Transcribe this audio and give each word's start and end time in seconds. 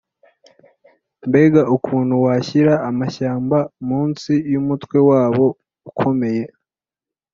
mbega 1.27 1.61
ukuntu 1.75 2.13
washyira 2.25 2.73
amashyamba 2.89 3.57
munsi 3.87 4.31
yumutwe 4.51 4.97
wabo 5.09 5.45
ukomeye! 5.89 6.43